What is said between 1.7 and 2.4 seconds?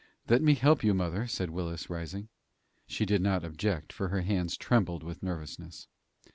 rising.